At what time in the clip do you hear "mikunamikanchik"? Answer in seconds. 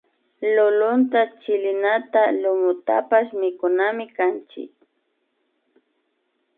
3.41-4.73